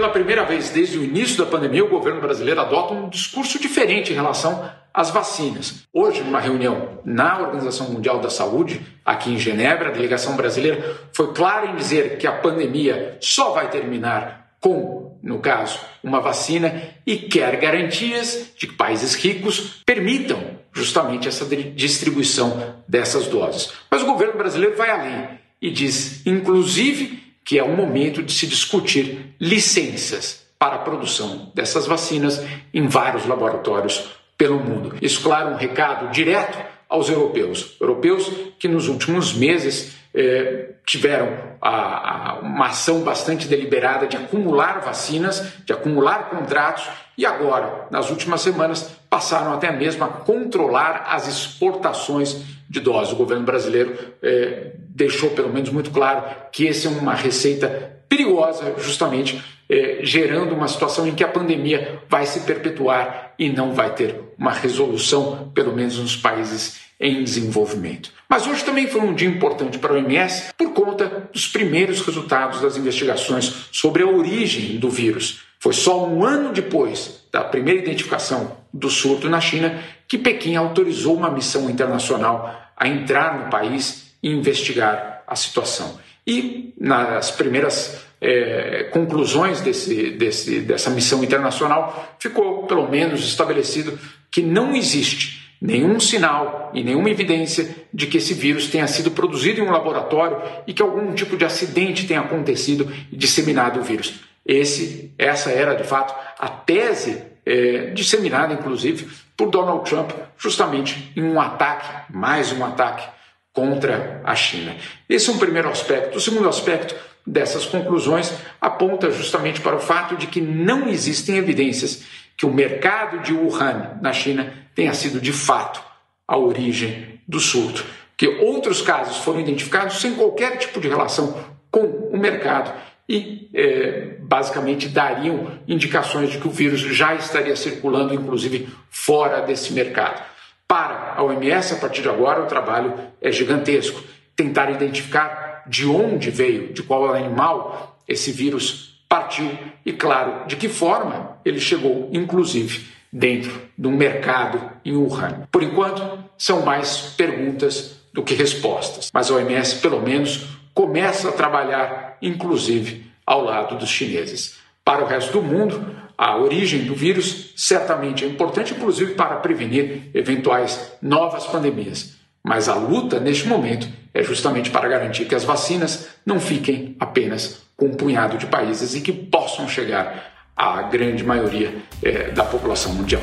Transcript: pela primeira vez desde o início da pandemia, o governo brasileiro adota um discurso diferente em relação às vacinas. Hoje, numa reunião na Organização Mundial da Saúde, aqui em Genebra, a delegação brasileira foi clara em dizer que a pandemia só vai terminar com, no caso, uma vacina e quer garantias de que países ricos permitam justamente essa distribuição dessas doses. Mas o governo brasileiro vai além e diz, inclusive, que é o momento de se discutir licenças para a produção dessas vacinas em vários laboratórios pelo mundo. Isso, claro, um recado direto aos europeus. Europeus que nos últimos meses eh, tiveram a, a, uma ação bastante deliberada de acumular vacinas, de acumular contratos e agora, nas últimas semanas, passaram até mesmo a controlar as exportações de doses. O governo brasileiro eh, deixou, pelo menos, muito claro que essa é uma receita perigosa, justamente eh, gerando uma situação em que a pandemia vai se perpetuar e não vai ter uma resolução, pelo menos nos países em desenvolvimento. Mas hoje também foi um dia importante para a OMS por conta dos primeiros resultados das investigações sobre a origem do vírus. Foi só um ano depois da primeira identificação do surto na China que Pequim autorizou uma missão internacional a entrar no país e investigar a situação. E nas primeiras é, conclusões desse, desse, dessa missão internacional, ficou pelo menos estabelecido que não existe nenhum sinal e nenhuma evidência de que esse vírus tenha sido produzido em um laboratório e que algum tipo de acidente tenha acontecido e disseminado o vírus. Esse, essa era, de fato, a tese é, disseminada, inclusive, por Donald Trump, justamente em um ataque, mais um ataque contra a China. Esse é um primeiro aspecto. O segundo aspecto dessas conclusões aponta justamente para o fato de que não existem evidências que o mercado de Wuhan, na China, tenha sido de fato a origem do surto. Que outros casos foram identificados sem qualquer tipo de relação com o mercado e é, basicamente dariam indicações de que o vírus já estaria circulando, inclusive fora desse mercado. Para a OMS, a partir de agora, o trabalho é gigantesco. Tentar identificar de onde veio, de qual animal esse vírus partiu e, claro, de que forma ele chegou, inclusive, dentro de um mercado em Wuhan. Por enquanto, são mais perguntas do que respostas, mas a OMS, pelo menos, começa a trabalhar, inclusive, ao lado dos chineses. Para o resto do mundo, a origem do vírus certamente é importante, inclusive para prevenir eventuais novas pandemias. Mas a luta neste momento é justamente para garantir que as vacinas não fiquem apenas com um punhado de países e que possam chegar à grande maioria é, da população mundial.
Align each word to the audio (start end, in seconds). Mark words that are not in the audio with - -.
pela 0.00 0.12
primeira 0.12 0.46
vez 0.46 0.70
desde 0.70 0.96
o 0.96 1.04
início 1.04 1.36
da 1.36 1.50
pandemia, 1.50 1.84
o 1.84 1.88
governo 1.90 2.22
brasileiro 2.22 2.58
adota 2.58 2.94
um 2.94 3.10
discurso 3.10 3.58
diferente 3.58 4.10
em 4.10 4.14
relação 4.14 4.70
às 4.94 5.10
vacinas. 5.10 5.86
Hoje, 5.92 6.22
numa 6.22 6.40
reunião 6.40 7.00
na 7.04 7.38
Organização 7.38 7.90
Mundial 7.90 8.18
da 8.18 8.30
Saúde, 8.30 8.80
aqui 9.04 9.30
em 9.30 9.38
Genebra, 9.38 9.90
a 9.90 9.92
delegação 9.92 10.36
brasileira 10.36 10.98
foi 11.12 11.34
clara 11.34 11.66
em 11.66 11.76
dizer 11.76 12.16
que 12.16 12.26
a 12.26 12.32
pandemia 12.32 13.18
só 13.20 13.50
vai 13.50 13.68
terminar 13.68 14.54
com, 14.58 15.18
no 15.22 15.38
caso, 15.38 15.78
uma 16.02 16.18
vacina 16.18 16.82
e 17.06 17.18
quer 17.18 17.56
garantias 17.56 18.52
de 18.56 18.68
que 18.68 18.74
países 18.74 19.14
ricos 19.14 19.82
permitam 19.84 20.42
justamente 20.72 21.28
essa 21.28 21.44
distribuição 21.44 22.74
dessas 22.88 23.26
doses. 23.26 23.70
Mas 23.90 24.02
o 24.02 24.06
governo 24.06 24.38
brasileiro 24.38 24.78
vai 24.78 24.88
além 24.90 25.28
e 25.60 25.70
diz, 25.70 26.26
inclusive, 26.26 27.29
que 27.44 27.58
é 27.58 27.62
o 27.62 27.76
momento 27.76 28.22
de 28.22 28.32
se 28.32 28.46
discutir 28.46 29.34
licenças 29.40 30.46
para 30.58 30.76
a 30.76 30.80
produção 30.80 31.50
dessas 31.54 31.86
vacinas 31.86 32.44
em 32.72 32.86
vários 32.86 33.26
laboratórios 33.26 34.10
pelo 34.36 34.60
mundo. 34.60 34.94
Isso, 35.00 35.22
claro, 35.22 35.50
um 35.50 35.56
recado 35.56 36.10
direto 36.10 36.58
aos 36.88 37.08
europeus. 37.08 37.76
Europeus 37.80 38.30
que 38.58 38.68
nos 38.68 38.88
últimos 38.88 39.32
meses 39.32 39.96
eh, 40.14 40.70
tiveram 40.84 41.56
a, 41.60 42.30
a, 42.30 42.38
uma 42.40 42.66
ação 42.66 43.00
bastante 43.02 43.46
deliberada 43.46 44.06
de 44.06 44.16
acumular 44.16 44.80
vacinas, 44.80 45.54
de 45.64 45.72
acumular 45.72 46.28
contratos 46.30 46.88
e 47.16 47.24
agora, 47.24 47.86
nas 47.90 48.10
últimas 48.10 48.40
semanas, 48.40 48.99
passaram 49.10 49.52
até 49.52 49.72
mesmo 49.72 50.04
a 50.04 50.08
controlar 50.08 51.04
as 51.08 51.26
exportações 51.26 52.42
de 52.68 52.78
doses. 52.78 53.12
O 53.12 53.16
governo 53.16 53.44
brasileiro 53.44 53.98
eh, 54.22 54.76
deixou, 54.88 55.30
pelo 55.30 55.52
menos, 55.52 55.70
muito 55.70 55.90
claro 55.90 56.22
que 56.52 56.68
essa 56.68 56.86
é 56.86 56.90
uma 56.90 57.14
receita 57.14 57.98
perigosa, 58.08 58.74
justamente 58.78 59.42
eh, 59.68 59.98
gerando 60.02 60.54
uma 60.54 60.68
situação 60.68 61.08
em 61.08 61.14
que 61.14 61.24
a 61.24 61.28
pandemia 61.28 62.00
vai 62.08 62.24
se 62.24 62.40
perpetuar 62.40 63.34
e 63.36 63.48
não 63.48 63.72
vai 63.72 63.92
ter 63.94 64.14
uma 64.38 64.52
resolução, 64.52 65.50
pelo 65.52 65.74
menos 65.74 65.98
nos 65.98 66.16
países 66.16 66.80
em 67.00 67.24
desenvolvimento. 67.24 68.12
Mas 68.28 68.46
hoje 68.46 68.62
também 68.62 68.86
foi 68.86 69.00
um 69.00 69.14
dia 69.14 69.28
importante 69.28 69.78
para 69.78 69.92
a 69.92 69.96
OMS 69.96 70.52
por 70.56 70.72
conta 70.72 71.28
dos 71.32 71.48
primeiros 71.48 72.00
resultados 72.02 72.60
das 72.60 72.76
investigações 72.76 73.68
sobre 73.72 74.02
a 74.04 74.06
origem 74.06 74.78
do 74.78 74.90
vírus. 74.90 75.40
Foi 75.58 75.72
só 75.72 76.06
um 76.06 76.24
ano 76.24 76.52
depois 76.52 77.24
da 77.32 77.42
primeira 77.42 77.80
identificação 77.80 78.59
do 78.72 78.88
surto 78.88 79.28
na 79.28 79.40
China 79.40 79.82
que 80.06 80.18
Pequim 80.18 80.56
autorizou 80.56 81.16
uma 81.16 81.30
missão 81.30 81.70
internacional 81.70 82.54
a 82.76 82.88
entrar 82.88 83.38
no 83.38 83.50
país 83.50 84.14
e 84.22 84.30
investigar 84.30 85.22
a 85.26 85.36
situação. 85.36 85.98
E 86.26 86.74
nas 86.78 87.30
primeiras 87.30 88.04
é, 88.20 88.88
conclusões 88.92 89.60
desse, 89.60 90.10
desse, 90.10 90.60
dessa 90.60 90.90
missão 90.90 91.24
internacional, 91.24 92.16
ficou 92.18 92.66
pelo 92.66 92.88
menos 92.88 93.24
estabelecido 93.24 93.98
que 94.30 94.42
não 94.42 94.74
existe 94.74 95.40
nenhum 95.60 96.00
sinal 96.00 96.70
e 96.74 96.82
nenhuma 96.82 97.10
evidência 97.10 97.74
de 97.92 98.06
que 98.06 98.16
esse 98.16 98.32
vírus 98.32 98.68
tenha 98.68 98.86
sido 98.86 99.10
produzido 99.10 99.60
em 99.60 99.64
um 99.64 99.70
laboratório 99.70 100.40
e 100.66 100.72
que 100.72 100.82
algum 100.82 101.12
tipo 101.12 101.36
de 101.36 101.44
acidente 101.44 102.06
tenha 102.06 102.20
acontecido 102.20 102.90
e 103.12 103.16
disseminado 103.16 103.80
o 103.80 103.82
vírus. 103.82 104.20
Esse, 104.44 105.12
essa 105.18 105.50
era, 105.50 105.74
de 105.74 105.84
fato, 105.84 106.14
a 106.38 106.48
tese 106.48 107.29
é, 107.44 107.90
disseminada, 107.92 108.54
inclusive, 108.54 109.08
por 109.36 109.50
Donald 109.50 109.88
Trump, 109.88 110.10
justamente 110.38 111.12
em 111.16 111.22
um 111.22 111.40
ataque, 111.40 112.12
mais 112.12 112.52
um 112.52 112.64
ataque 112.64 113.08
contra 113.52 114.20
a 114.24 114.34
China. 114.34 114.76
Esse 115.08 115.30
é 115.30 115.32
um 115.32 115.38
primeiro 115.38 115.68
aspecto. 115.68 116.18
O 116.18 116.20
segundo 116.20 116.48
aspecto 116.48 116.94
dessas 117.26 117.66
conclusões 117.66 118.32
aponta 118.60 119.10
justamente 119.10 119.60
para 119.60 119.76
o 119.76 119.80
fato 119.80 120.16
de 120.16 120.26
que 120.26 120.40
não 120.40 120.88
existem 120.88 121.36
evidências 121.36 122.04
que 122.36 122.46
o 122.46 122.52
mercado 122.52 123.20
de 123.20 123.32
Wuhan, 123.32 123.98
na 124.00 124.12
China, 124.12 124.52
tenha 124.74 124.94
sido 124.94 125.20
de 125.20 125.32
fato 125.32 125.82
a 126.26 126.36
origem 126.38 127.20
do 127.26 127.40
surto. 127.40 127.84
Que 128.16 128.26
outros 128.26 128.82
casos 128.82 129.18
foram 129.18 129.40
identificados 129.40 130.00
sem 130.00 130.14
qualquer 130.14 130.56
tipo 130.58 130.80
de 130.80 130.88
relação 130.88 131.44
com 131.70 131.80
o 131.80 132.18
mercado 132.18 132.72
e 133.10 133.50
é, 133.52 134.14
basicamente 134.20 134.88
dariam 134.88 135.48
indicações 135.66 136.30
de 136.30 136.38
que 136.38 136.46
o 136.46 136.50
vírus 136.50 136.78
já 136.78 137.16
estaria 137.16 137.56
circulando, 137.56 138.14
inclusive 138.14 138.68
fora 138.88 139.40
desse 139.40 139.72
mercado. 139.72 140.22
Para 140.68 141.14
a 141.16 141.22
OMS, 141.24 141.74
a 141.74 141.78
partir 141.78 142.02
de 142.02 142.08
agora, 142.08 142.40
o 142.40 142.46
trabalho 142.46 142.94
é 143.20 143.32
gigantesco. 143.32 144.00
Tentar 144.36 144.70
identificar 144.70 145.64
de 145.66 145.84
onde 145.86 146.30
veio, 146.30 146.72
de 146.72 146.84
qual 146.84 147.12
animal 147.12 147.98
esse 148.06 148.30
vírus 148.30 149.02
partiu 149.08 149.50
e, 149.84 149.92
claro, 149.92 150.46
de 150.46 150.54
que 150.54 150.68
forma 150.68 151.40
ele 151.44 151.58
chegou, 151.58 152.08
inclusive, 152.12 152.86
dentro 153.12 153.60
de 153.76 153.88
um 153.88 153.96
mercado 153.96 154.70
em 154.84 154.94
Wuhan. 154.94 155.48
Por 155.50 155.64
enquanto, 155.64 156.24
são 156.38 156.64
mais 156.64 157.12
perguntas 157.16 157.96
do 158.14 158.22
que 158.22 158.34
respostas, 158.34 159.10
mas 159.12 159.28
a 159.28 159.34
OMS, 159.34 159.80
pelo 159.80 160.00
menos, 160.00 160.46
começa 160.72 161.28
a 161.28 161.32
trabalhar, 161.32 162.09
inclusive, 162.20 163.10
ao 163.26 163.44
lado 163.44 163.76
dos 163.76 163.88
chineses. 163.88 164.58
Para 164.84 165.04
o 165.04 165.06
resto 165.06 165.32
do 165.32 165.42
mundo, 165.42 165.94
a 166.16 166.36
origem 166.36 166.84
do 166.84 166.94
vírus 166.94 167.52
certamente 167.56 168.24
é 168.24 168.28
importante, 168.28 168.74
inclusive 168.74 169.14
para 169.14 169.36
prevenir 169.36 170.10
eventuais 170.12 170.92
novas 171.00 171.46
pandemias. 171.46 172.16
Mas 172.42 172.68
a 172.68 172.74
luta 172.74 173.20
neste 173.20 173.46
momento 173.46 173.88
é 174.12 174.22
justamente 174.22 174.70
para 174.70 174.88
garantir 174.88 175.26
que 175.26 175.34
as 175.34 175.44
vacinas 175.44 176.08
não 176.24 176.40
fiquem 176.40 176.96
apenas 176.98 177.62
com 177.76 177.86
um 177.86 177.94
punhado 177.94 178.36
de 178.36 178.46
países 178.46 178.94
e 178.94 179.00
que 179.00 179.12
possam 179.12 179.68
chegar 179.68 180.50
à 180.56 180.82
grande 180.82 181.24
maioria 181.24 181.74
é, 182.02 182.30
da 182.30 182.44
população 182.44 182.92
mundial. 182.92 183.22